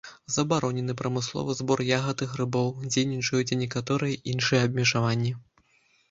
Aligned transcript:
Забаронены 0.35 0.93
прамысловы 1.01 1.55
збор 1.57 1.83
ягад 1.97 2.23
і 2.25 2.27
грыбоў, 2.31 2.71
дзейнічаюць 2.95 3.49
і 3.55 3.59
некаторыя 3.63 4.17
іншыя 4.33 4.63
абмежаванні. 4.69 5.35